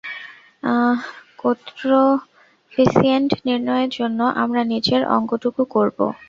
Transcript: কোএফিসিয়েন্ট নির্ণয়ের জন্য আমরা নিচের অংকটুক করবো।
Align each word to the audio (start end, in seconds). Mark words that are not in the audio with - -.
কোএফিসিয়েন্ট 1.39 3.31
নির্ণয়ের 3.45 3.89
জন্য 3.97 4.19
আমরা 4.43 4.61
নিচের 4.71 5.01
অংকটুক 5.15 5.55
করবো। 5.71 6.05